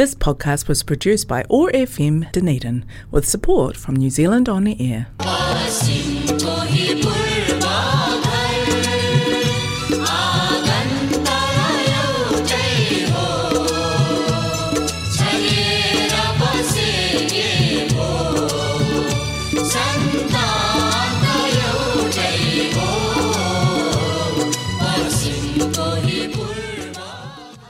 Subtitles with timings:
[0.00, 5.08] This podcast was produced by ORFM Dunedin with support from New Zealand On the Air.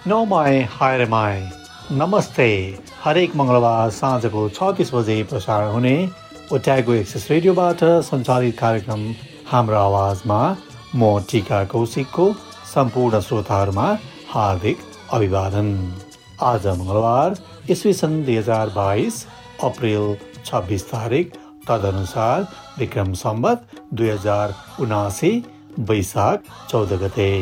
[0.05, 1.60] No mai haere mai.
[1.93, 2.45] नमस्ते
[3.03, 5.95] हरेक मङ्गलबार साँझको छ बजे प्रसारण हुने
[6.53, 9.01] ओट्यागो एक्सेस रेडियोबाट सञ्चालित कार्यक्रम
[9.47, 10.39] हाम्रो आवाजमा
[10.95, 12.27] म टिका कौशिकको
[12.75, 13.87] सम्पूर्ण श्रोताहरूमा
[14.29, 15.73] हार्दिक अभिवादन
[16.45, 17.39] आज मङ्गलबार
[17.75, 19.19] इस्वी सन् दुई हजार बाइस
[19.65, 20.07] अप्रेल
[20.45, 21.33] छब्बिस तारिक
[21.69, 22.47] तदनुसार
[22.79, 25.33] विक्रम सम्बत दुई हजार उनासी
[25.89, 27.33] वैशाख चौध गते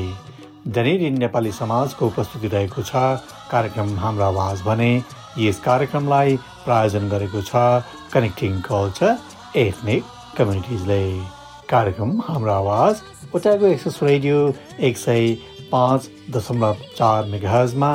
[0.71, 3.05] दैनिक नेपाली समाजको उपस्थिति रहेको छ
[3.51, 4.91] कार्यक्रम हाम्रो आवाज भने
[5.39, 7.65] यस कार्यक्रमलाई प्रायोजन गरेको छ
[8.13, 9.17] कनेक्टिङ कल्चर
[9.65, 10.05] एथनिक
[10.39, 11.03] कम्युनिटिजले
[11.71, 13.03] कार्यक्रम हाम्रो आवाज
[13.35, 14.39] ओटाको एक्सेस रेडियो
[14.89, 15.37] एक सय
[15.73, 17.93] पाँच दशमलव चार मेगाजमा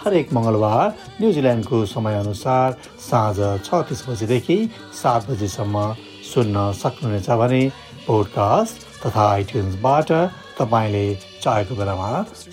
[0.00, 2.76] हरेक मङ्गलबार न्युजिल्यान्डको समयअनुसार
[3.06, 4.58] साँझ छ तिस बजीदेखि
[5.02, 5.84] सात बजीसम्म
[6.32, 7.62] सुन्न सक्नुहुनेछ भने
[8.06, 10.12] पोडकास्ट तथा आइट्युन्सबाट
[10.58, 11.06] तपाईँले
[11.42, 12.10] चाहेको बेलामा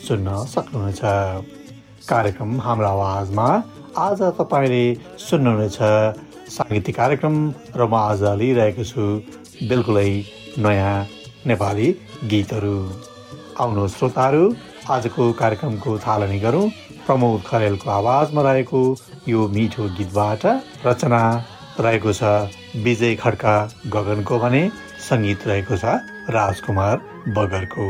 [0.08, 1.62] सुन्न सक्नुहुनेछ।
[2.09, 3.48] कार्यक्रम हाम्रो आवाजमा
[3.98, 4.84] आज तपाईँले
[5.23, 5.78] सुन्नुहुनेछ।
[6.52, 7.36] साङ्गीतिक कार्यक्रम
[7.80, 9.04] र म आज लिइरहेको छु
[9.72, 10.12] बिल्कुलै
[10.60, 11.08] नयाँ
[11.48, 11.88] नेपाली
[12.28, 12.76] गीतहरू।
[13.56, 14.44] आउनु श्रोताहरू
[14.92, 16.68] आजको कार्यक्रमको थालनी गरौँ।
[17.08, 18.82] प्रमोद खरेलको आवाजमा रहेको
[19.28, 20.44] यो मिठो गीतबाट
[20.86, 21.23] रचना
[21.80, 22.22] रहेको छ
[22.84, 23.56] विजय खड्का
[23.95, 24.64] गगनको भने
[25.08, 25.86] सङ्गीत रहेको छ
[26.36, 26.95] राजकुमार
[27.32, 27.88] बगरको।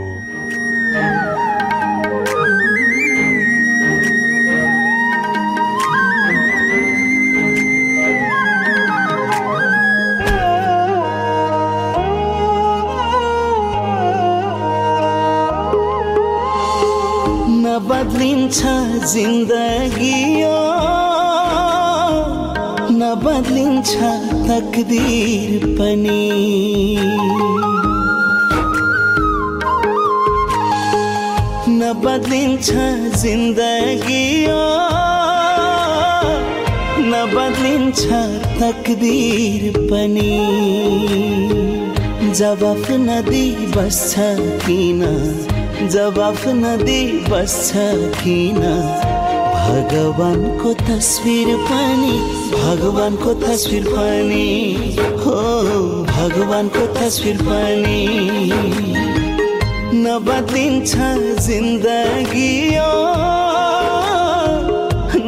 [18.43, 20.15] बदलिन्छ जिन्दगी
[22.99, 23.93] नबदलिन्छ
[24.47, 26.23] तकदिर पनि।
[31.79, 32.69] नबदलिन्छ
[33.23, 34.27] जिन्दगी
[37.13, 38.03] नबदलिन्छ
[38.59, 40.31] तकदिर पनि।
[42.39, 44.13] जवाफ नदी बस्छ
[44.65, 45.01] किन
[45.81, 47.71] जवाफ नदी बस्छ
[48.21, 48.61] किन
[49.63, 52.13] भगवानको तस्विर पनि
[52.53, 54.95] भगवानको तस्विर पनि।
[55.25, 55.39] हो
[56.09, 58.01] भगवानको तस्विर पनि।
[60.05, 60.95] नबदलिन्छ
[61.41, 62.53] जिन्दगी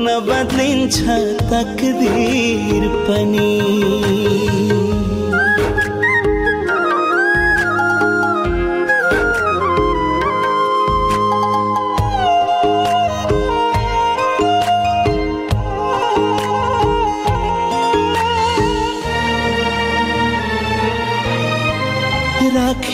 [0.05, 0.99] नबदलिन्छ
[1.51, 3.51] तकदिर पनि।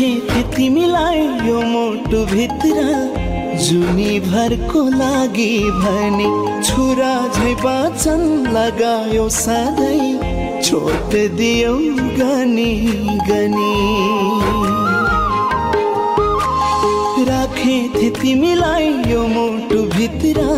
[0.01, 2.77] राखे तिमीलाई यो मोटु भित्र
[3.63, 6.29] जुनी भरको लागि भने
[6.65, 8.21] छुरा झै बाचन
[8.55, 11.75] लगायो सधैँ छोट दियो
[12.17, 12.73] गनी
[13.29, 13.75] गनी।
[17.29, 20.49] राखे थिए तिमीलाई यो मोटु भित्र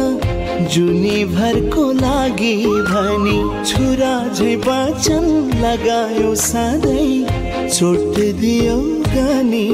[0.74, 2.56] जुनी भरको लागि
[2.90, 3.38] भनी
[3.72, 5.30] छुरा झै बाचन
[5.64, 9.68] लगायो सधैँ छोट दियो गनी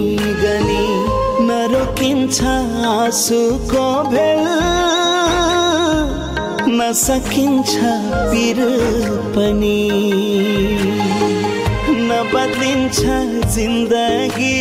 [0.44, 0.85] गनी
[1.47, 2.41] नरोकिन्छ
[2.89, 4.45] आँसुको भेल।
[6.79, 7.73] नसकिन्छ
[8.31, 8.59] पिर
[9.35, 9.79] पनि।
[12.09, 13.00] नबदलिन्छ
[13.55, 14.57] जिन्दगी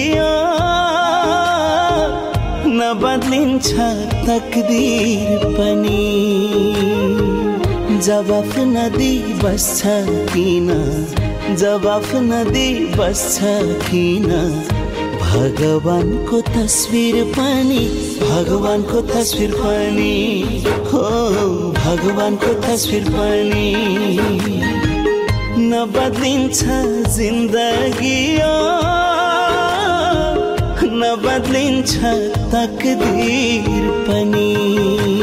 [2.79, 3.71] नबदलिन्छ
[4.29, 6.05] तकदिर पनि।
[8.07, 9.81] जवाफ नदी बस्छ
[10.33, 10.69] किन
[11.57, 13.39] जवाफ नदी बस्छ
[13.85, 14.27] किन?
[15.21, 17.79] भगवानको तस्विर पनि
[18.21, 21.03] भगवानको तस्विर पनि हो
[21.73, 23.71] भगवानको तस्विर पनि।
[25.71, 26.65] नबदलिन्छ
[27.17, 28.19] जिन्दगी
[31.01, 31.95] नबदलिन्छ
[32.55, 35.18] तकदिर पनि।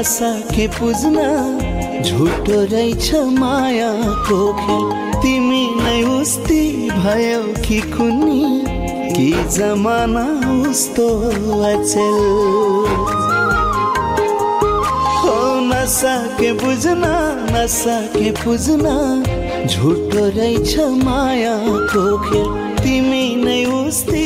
[0.00, 1.22] नसके बुझ्न
[2.02, 3.08] झुटो रहेछ
[3.38, 4.86] मायाको खेल
[5.22, 8.40] तिमी नै उस्ती भयो कि कुनी
[9.12, 10.24] कि जमाना
[10.60, 11.08] उस्तो
[11.68, 12.16] अचेल?
[15.20, 15.36] हो
[15.68, 17.12] नसके बुझ्न
[17.52, 18.96] नसके बुझ्न
[19.68, 22.48] झुटो रहेछ मायाको खेल
[22.82, 24.19] तिमी नै उस्ती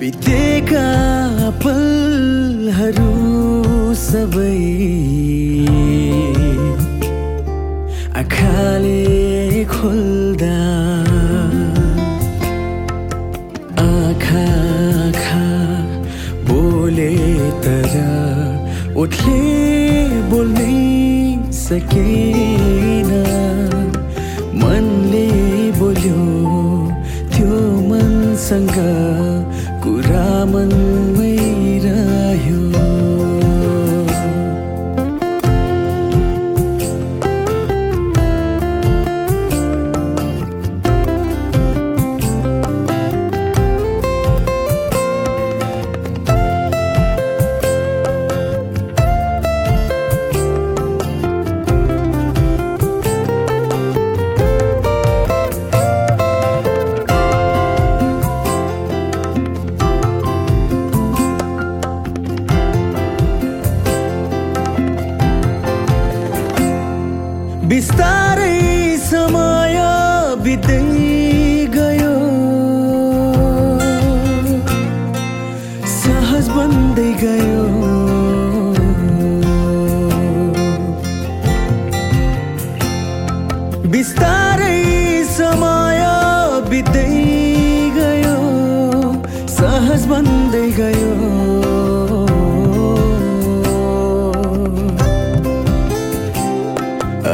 [0.00, 0.88] बितेका
[1.62, 3.12] पलहरू
[4.02, 4.60] सबै।
[8.20, 9.02] आँखाले
[9.72, 10.58] खोल्दा
[13.84, 14.44] आँखा
[15.04, 15.46] आँखा
[16.48, 17.12] बोले
[17.64, 17.94] तर
[19.02, 19.40] ओठले
[20.30, 20.80] बोल्नै
[21.62, 22.61] सकेन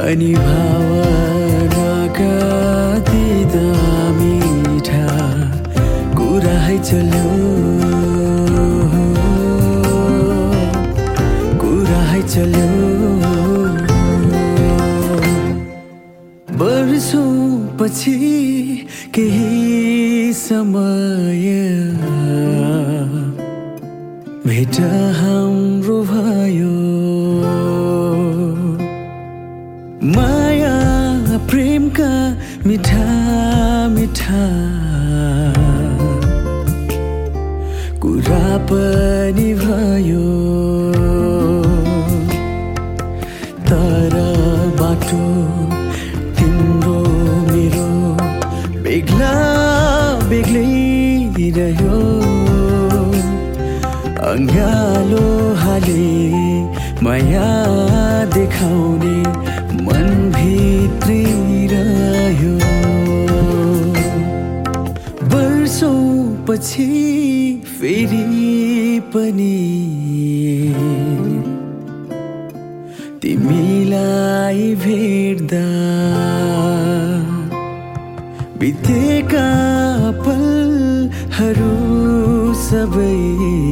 [0.09, 2.29] अनि भावनाका
[3.09, 3.65] दिदा
[4.19, 5.09] मिठा
[6.19, 6.59] कुरा
[6.89, 7.33] चल्यो।
[11.63, 12.71] कुरा चल्यो।
[16.61, 17.37] वर्षौँ
[17.79, 18.17] पछि
[19.15, 21.45] केही समय
[24.47, 24.81] भेट
[25.21, 25.68] हाम्रो
[58.59, 59.19] देखाउने
[59.87, 61.23] मन भित्रै
[61.73, 62.55] रह्यो।
[65.33, 66.87] वर्षौँ पछि
[67.79, 69.59] फेरि पनि
[73.23, 75.67] तिमीलाई भेट्दा
[78.61, 79.49] बितेका
[80.27, 81.75] पलहरू
[82.67, 83.68] सबै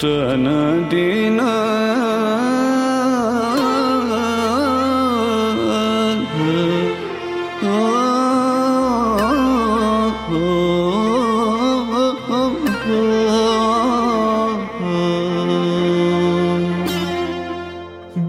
[0.00, 1.52] تنادينا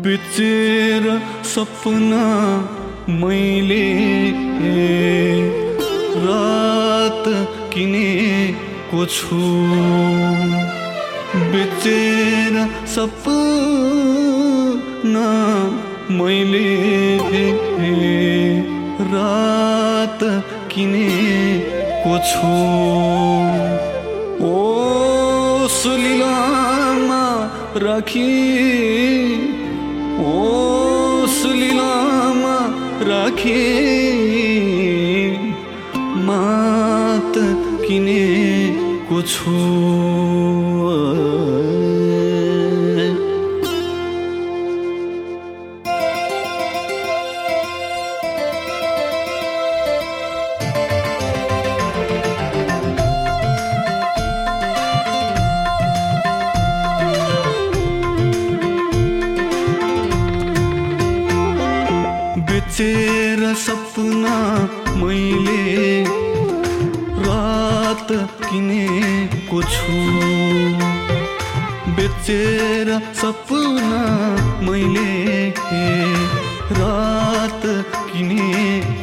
[0.04, 1.06] बिचेर
[1.54, 2.26] सपना
[3.22, 3.88] मैले
[6.24, 7.26] रात
[7.74, 10.67] किनेको छु।
[11.88, 12.56] बेचेर
[12.88, 13.30] सपना
[16.18, 16.70] मैले
[19.12, 20.22] रात
[20.72, 22.56] किनेको छु।
[24.48, 24.50] ओ
[25.68, 27.24] सुलिलामा
[27.78, 28.34] राखी।
[30.20, 30.22] ओ
[31.38, 32.58] सुलिलामा
[33.12, 33.64] राखी।
[36.28, 37.34] मात
[37.88, 39.58] किनेको छु।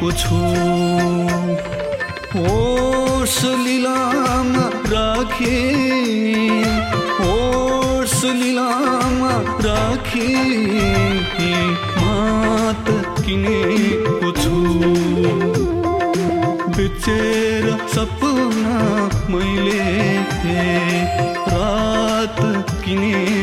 [0.05, 0.35] किनेको छु।
[2.37, 3.41] होस
[4.93, 5.61] राखे।
[7.19, 9.31] होस लिलामा
[9.65, 10.29] राखे।
[11.97, 12.85] मात
[13.25, 14.57] किनेको छु।
[16.75, 18.77] बेचेर सपना
[19.29, 19.83] मैले
[21.49, 22.39] रात
[22.85, 23.34] किनेको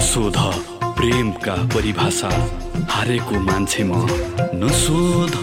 [0.00, 0.36] नसोध
[0.96, 2.28] प्रेमका परिभाषा
[2.90, 3.92] हारेको मान्छे म।
[4.56, 5.34] नसोध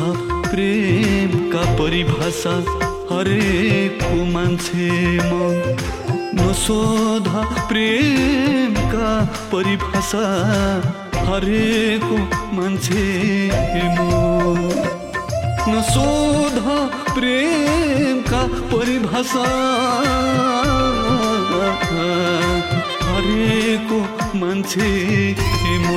[0.49, 2.53] प्रेमका परिभाषा
[3.11, 4.89] हरेको मान्छे
[5.29, 5.37] म।
[6.39, 7.27] नसोध
[7.69, 9.11] प्रेमका
[9.53, 10.25] परिभाषा
[11.29, 12.17] हरेको
[12.57, 13.05] मान्छे
[13.93, 14.09] म।
[15.69, 16.57] नसोध
[17.13, 18.41] प्रेमका
[18.73, 19.47] परिभाषा
[23.07, 23.97] हरेको
[24.39, 24.89] मान्छे
[25.83, 25.87] म।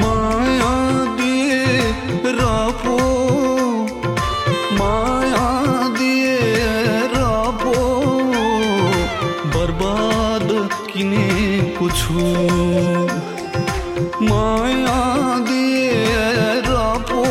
[0.00, 0.74] माया
[1.18, 2.40] दिएर
[2.82, 2.96] पो
[4.78, 5.48] माया
[5.98, 7.14] दिएर
[7.62, 7.74] पो
[9.54, 10.48] बर्बाद
[10.92, 12.26] किनेको छु।
[14.30, 15.00] माया
[15.48, 16.70] दिएर
[17.10, 17.24] पो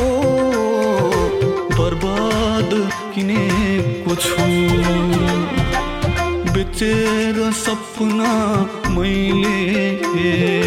[1.79, 2.71] बर्बाद
[3.15, 4.49] किनेको छु।
[6.53, 8.31] बेचेर सपना
[9.01, 10.61] मैले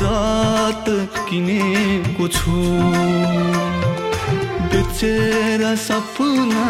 [0.00, 0.84] रात
[1.28, 2.52] किनेको छु।
[4.72, 6.64] बेचेर सपना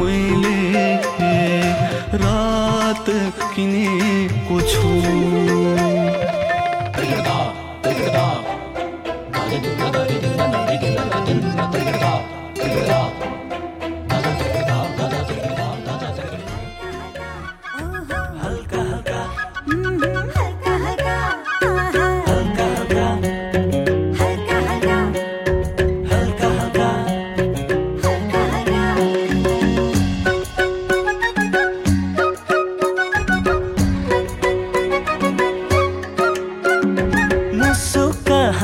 [0.00, 0.58] मैले
[2.24, 3.06] रात
[3.54, 5.59] किनेको छु।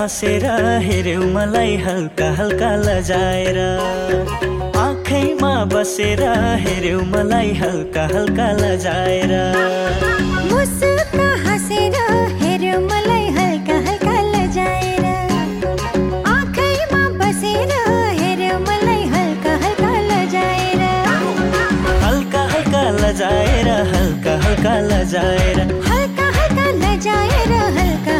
[0.07, 0.45] हाँसेर
[0.87, 3.59] हेऱ्यौ मलाई हल्का हल्का लजाएर।
[4.79, 6.23] आँखैमा बसेर
[6.65, 9.33] हेऱ्यौ मलाई हल्का हल्का लजाएर।
[10.51, 11.97] मुसुक्क हाँसेर
[12.43, 15.05] हेऱ्यो मलाई हल्का हल्का लजाएर।
[16.35, 17.75] आँखैमा बसेर
[18.21, 20.87] हेऱ्यो मलाई हल्का हल्का लजाएर।
[22.07, 25.61] हल्का हल्का लजाएर हल्का हल्का लजाएर।
[25.91, 28.17] हल्का हल्का लजाएर हल्का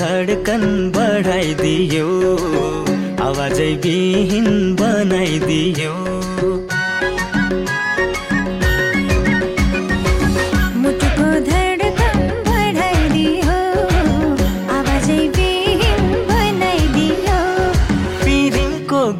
[0.00, 0.62] धडकन
[0.96, 2.08] बढाइदियो
[3.28, 4.48] आवाजै बिहिन
[4.80, 5.94] बनाइदियो।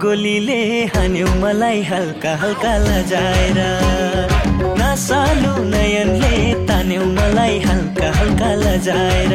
[0.03, 0.63] गोलीले
[0.95, 3.59] हान्यो मलाई हल्का हल्का लजाएर।
[4.79, 6.37] नसालु नयनले
[6.69, 9.35] तान्यो मलाई हल्का हल्का लजाएर।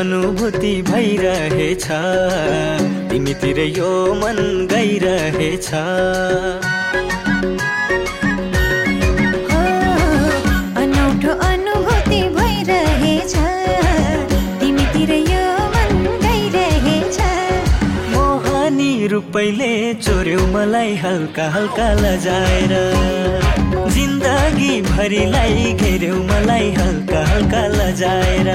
[0.00, 1.84] अनुभूति भइरहेछ।
[3.10, 3.88] तिमीतिर यो
[4.20, 4.38] मन
[4.70, 5.68] गइरहेछ।
[10.82, 13.34] अनौठो अनुभूति भइरहेछ।
[14.60, 15.92] तिमीतिर यो मन
[16.24, 17.18] गइरहेछ।
[18.14, 22.74] मोहनी रुपैले चोर्यो मलाई हल्का हल्का लजाएर।
[23.96, 28.48] जिन्दगी भरिलाई घेर्यो मलाई हल्का हल्का लजाएर।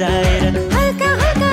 [0.00, 1.50] लजायर हल्का हल्का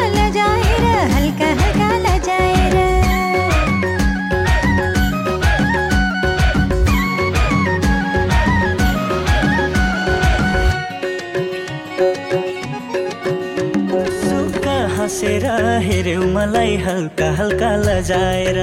[16.32, 18.60] मलाई हल्का हल्का लजाएर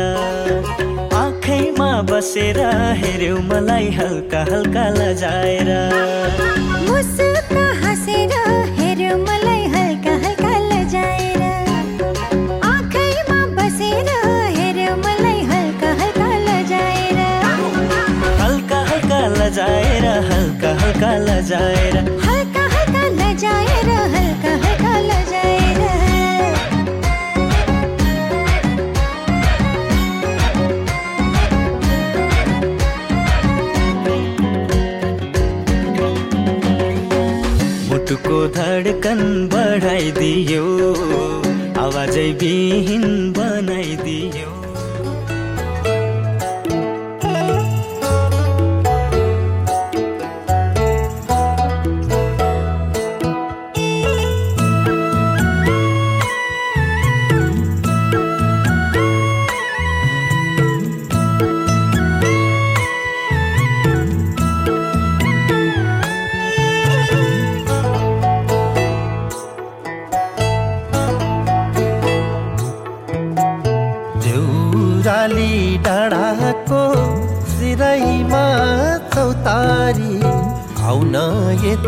[1.15, 2.61] आँखैमा बसेर
[3.05, 6.54] हेऱ्यौ मलाई हल्का हल्का लजाएर
[21.45, 22.24] desire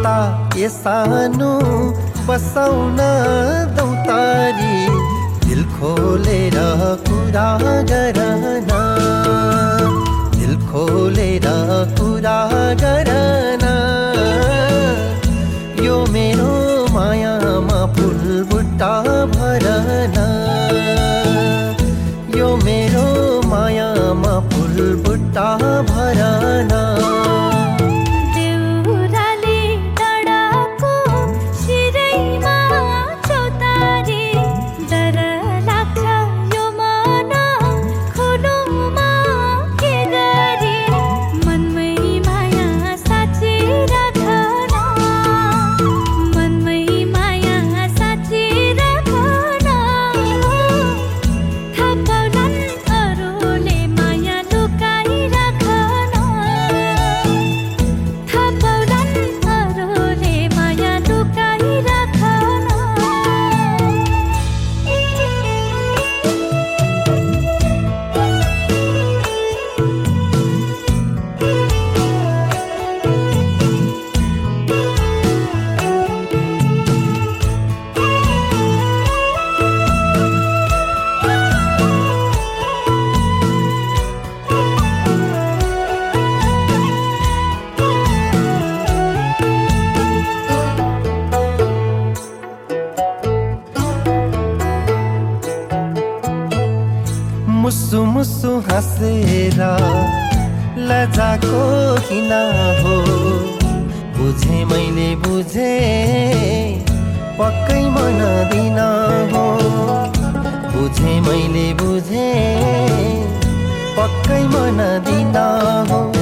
[0.07, 1.53] एउटा के सानो
[2.27, 2.97] बसाउन
[3.77, 4.77] दौतारी
[5.47, 6.57] दिल खोलेर
[7.09, 7.49] कुरा
[7.91, 8.79] गरना
[10.37, 11.47] दिल खोलेर
[11.99, 12.39] कुरा
[12.83, 13.19] गरना
[98.77, 99.61] हाँसेर
[100.89, 101.61] लजाको
[102.09, 102.33] किन
[102.81, 102.97] हो?
[104.17, 105.71] बुझे मैले बुझे
[107.39, 108.21] पक्कै मन
[108.53, 108.79] दिन
[109.33, 109.47] हो।
[110.77, 112.29] बुझे मैले बुझे
[113.97, 115.37] पक्कै मन दिन
[115.91, 116.16] हो।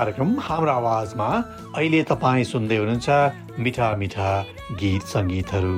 [0.00, 1.26] कार्यक्रम हाम्रो आवाजमा
[1.76, 3.08] अहिले तपाईँ सुन्दै हुनुहुन्छ
[3.64, 4.28] मिठा मिठा
[4.80, 5.76] गीत सङ्गीतहरू।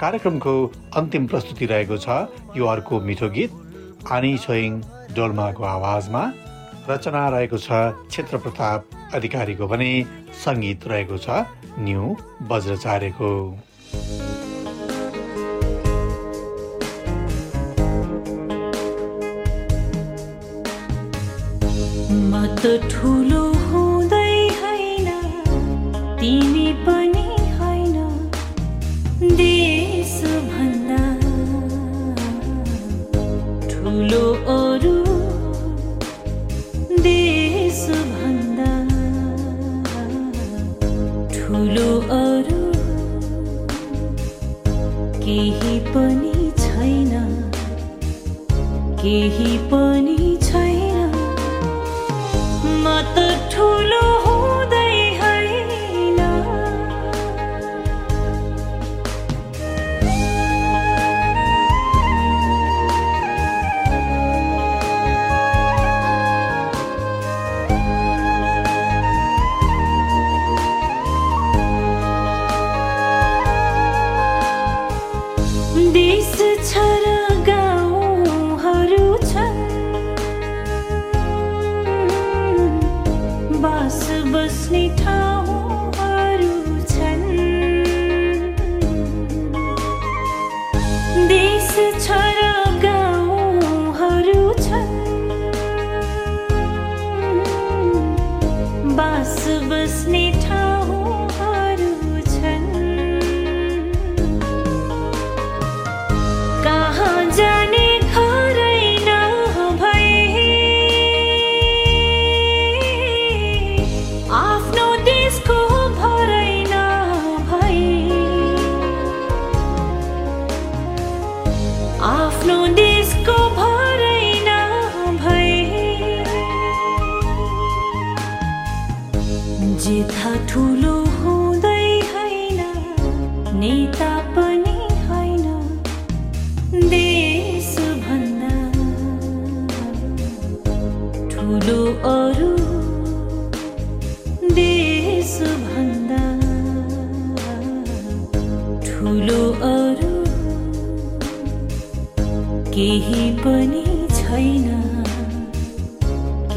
[0.00, 0.54] कार्यक्रमको
[0.98, 2.08] अन्तिम प्रस्तुति रहेको छ
[2.58, 4.80] यो अर्को मिठो गीत आनी छोइङ
[5.14, 6.22] डोल्माको आवाजमा।
[6.90, 7.78] रचना रहेको छ
[8.10, 8.78] क्षेत्र प्रताप
[9.20, 9.90] अधिकारीको भने
[10.42, 11.28] सङ्गीत रहेको छ
[11.86, 12.02] न्यू
[12.50, 13.32] वज्रचार्यको
[22.90, 23.39] ठुलो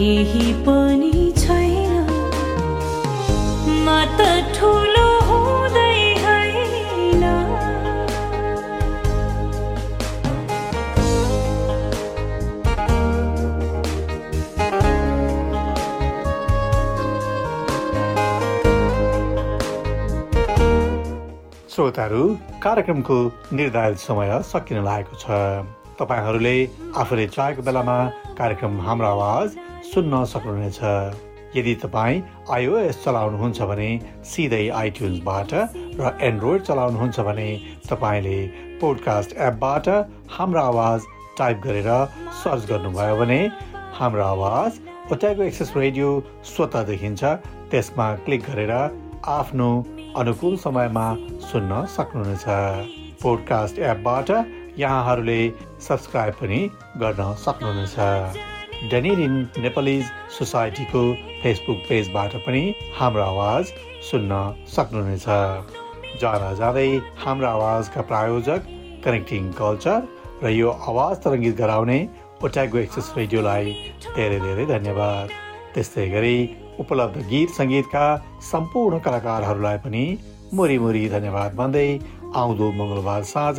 [0.03, 2.07] केही पनि छैन।
[3.85, 3.87] म
[4.55, 7.23] ठुलो हुँदै होइन
[21.69, 22.23] श्रोताहरू
[22.63, 23.17] कार्यक्रमको
[23.53, 25.25] निर्धारित समय सकिन लागेको छ।
[25.99, 26.57] तपाईँहरूले
[26.99, 27.97] आफूले चाहेको बेलामा
[28.39, 29.47] कार्यक्रम हाम्रो आवाज
[29.93, 30.79] सुन्न सक्नुहुनेछ।
[31.55, 33.89] यदि तपाईँ आइओएस चलाउनुहुन्छ भने
[34.25, 35.51] सिधै आइट्युन्सबाट
[35.99, 37.49] र एन्ड्रोइड चलाउनुहुन्छ भने
[37.89, 38.39] तपाईँले
[38.81, 39.89] पोडकास्ट एपबाट
[40.37, 41.05] हाम्रो आवाज
[41.37, 41.89] टाइप गरेर
[42.41, 43.39] सर्च गर्नुभयो भने
[43.99, 44.79] हाम्रो आवाज
[45.11, 46.09] ओट्याको एक्सेस रेडियो
[46.45, 47.23] स्वतः देखिन्छ।
[47.71, 48.73] त्यसमा क्लिक गरेर
[49.37, 49.69] आफ्नो
[50.17, 51.05] अनुकूल समयमा
[51.51, 52.45] सुन्न सक्नुहुनेछ।
[53.21, 54.31] पोडकास्ट एपबाट
[54.79, 55.41] यहाँहरूले
[55.87, 56.59] सब्सक्राइब पनि
[56.97, 58.51] गर्न सक्नुहुनेछ।
[58.91, 60.05] डेनिरिन नेपालिज
[60.37, 61.01] सोसाइटीको
[61.41, 62.63] फेसबुक पेजबाट पनि
[62.97, 63.71] हाम्रो आवाज
[64.09, 64.39] सुन्न
[64.75, 65.27] सक्नुहुनेछ।
[66.21, 66.89] जाँदा जाँदै
[67.23, 68.67] हाम्रो आवाजका प्रायोजक
[69.05, 70.01] कनेक्टिङ कल्चर
[70.43, 71.99] र यो आवाज तरङ्गित गराउने
[72.43, 73.71] ओट्यागो एक्सेस रेडियोलाई
[74.15, 75.27] धेरै धेरै धन्यवाद।
[75.73, 76.37] त्यस्तै गरी
[76.83, 78.05] उपलब्ध गीत सङ्गीतका
[78.51, 80.03] सम्पूर्ण कलाकारहरूलाई पनि
[80.59, 81.87] मुरी मुरी धन्यवाद भन्दै
[82.41, 83.57] आउँदो मङ्गलबार साँझ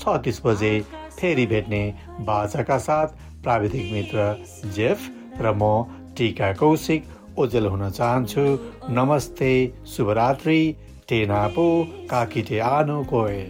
[0.00, 0.72] छ तिस बजे
[1.18, 1.82] फेरि भेट्ने
[2.28, 3.08] बाचाका साथ
[3.44, 4.18] प्राविधिक मित्र
[4.76, 4.98] जेफ
[5.40, 5.62] र म
[6.18, 7.04] टिका कौशिक
[7.38, 8.44] ओजेल हुन चाहन्छु।
[8.90, 9.52] नमस्ते
[9.96, 10.60] शुभरात्रि
[11.08, 11.66] टेनापो
[12.10, 13.42] काकिटे आनो कोए।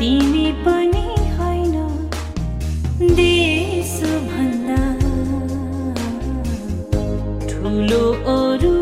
[0.00, 1.00] तिमी पनि
[7.52, 8.81] ठुलो अरू